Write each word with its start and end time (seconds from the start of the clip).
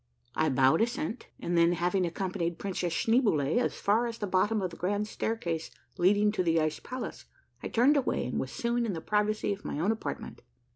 I 0.35 0.49
bowed 0.49 0.81
assent, 0.81 1.27
and 1.39 1.55
then, 1.55 1.73
having 1.73 2.07
accompanied 2.07 2.57
Princess 2.57 2.91
Schneeboule 2.91 3.59
as 3.59 3.75
far 3.79 4.07
as 4.07 4.17
the 4.17 4.25
bottom 4.25 4.59
of 4.59 4.71
the 4.71 4.75
grand 4.75 5.07
staircase 5.07 5.69
leading 5.99 6.31
to 6.31 6.41
the 6.43 6.59
ice 6.59 6.79
palace, 6.79 7.25
I 7.61 7.67
turned 7.67 7.95
away 7.97 8.25
and 8.25 8.39
was 8.39 8.51
soon 8.51 8.87
in 8.87 8.93
the 8.93 8.99
privacy 9.01 9.53
of 9.53 9.63
my 9.63 9.77
own 9.79 9.91
apartment. 9.91 10.41